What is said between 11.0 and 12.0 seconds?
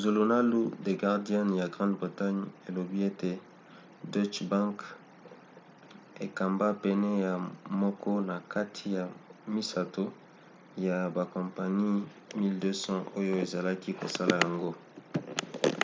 bakompani